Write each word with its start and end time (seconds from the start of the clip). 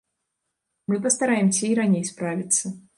Мы 0.91 0.95
пастараемся 1.05 1.63
і 1.71 1.73
раней 1.83 2.05
справіцца. 2.13 2.77